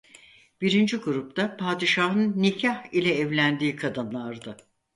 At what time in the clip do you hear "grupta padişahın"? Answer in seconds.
0.97-2.33